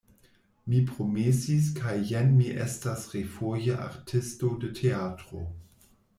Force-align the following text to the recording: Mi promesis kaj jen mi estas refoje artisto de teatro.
Mi 0.71 0.77
promesis 0.91 1.67
kaj 1.79 1.93
jen 2.13 2.33
mi 2.39 2.47
estas 2.65 3.05
refoje 3.13 3.77
artisto 3.91 4.53
de 4.65 4.73
teatro. 4.83 5.45